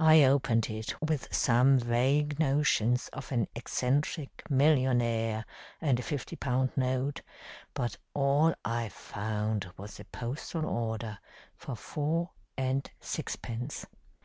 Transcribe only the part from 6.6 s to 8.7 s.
note, but all